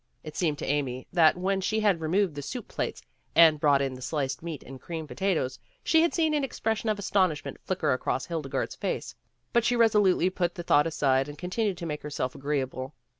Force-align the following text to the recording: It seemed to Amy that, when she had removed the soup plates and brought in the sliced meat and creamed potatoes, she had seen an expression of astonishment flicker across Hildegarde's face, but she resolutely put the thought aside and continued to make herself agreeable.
It 0.23 0.35
seemed 0.35 0.57
to 0.57 0.65
Amy 0.65 1.05
that, 1.13 1.37
when 1.37 1.61
she 1.61 1.81
had 1.81 2.01
removed 2.01 2.33
the 2.33 2.41
soup 2.41 2.67
plates 2.67 3.03
and 3.35 3.59
brought 3.59 3.83
in 3.83 3.93
the 3.93 4.01
sliced 4.01 4.41
meat 4.41 4.63
and 4.63 4.81
creamed 4.81 5.09
potatoes, 5.09 5.59
she 5.83 6.01
had 6.01 6.11
seen 6.11 6.33
an 6.33 6.43
expression 6.43 6.89
of 6.89 6.97
astonishment 6.97 7.59
flicker 7.61 7.93
across 7.93 8.25
Hildegarde's 8.25 8.73
face, 8.73 9.13
but 9.53 9.63
she 9.63 9.75
resolutely 9.75 10.31
put 10.31 10.55
the 10.55 10.63
thought 10.63 10.87
aside 10.87 11.29
and 11.29 11.37
continued 11.37 11.77
to 11.77 11.85
make 11.85 12.01
herself 12.01 12.33
agreeable. 12.33 12.95